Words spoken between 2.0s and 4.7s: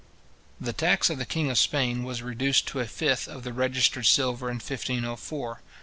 was reduced to a fifth of the registered silver in